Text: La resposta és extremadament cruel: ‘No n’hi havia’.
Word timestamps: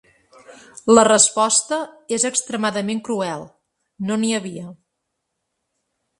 La 0.95 1.03
resposta 1.07 1.79
és 2.17 2.25
extremadament 2.31 3.03
cruel: 3.09 3.45
‘No 4.09 4.19
n’hi 4.25 4.35
havia’. 4.41 4.67